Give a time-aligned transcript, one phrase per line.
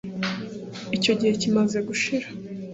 [0.97, 2.27] Icyo gihe kimaze gushira